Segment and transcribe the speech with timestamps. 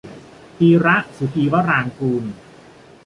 [0.57, 2.23] ธีระ สุธีวรางกูร